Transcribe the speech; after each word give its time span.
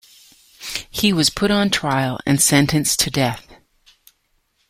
He 0.89 1.13
was 1.13 1.29
put 1.29 1.51
on 1.51 1.69
trial 1.69 2.19
and 2.25 2.41
sentenced 2.41 2.99
to 3.01 3.11
death. 3.11 3.45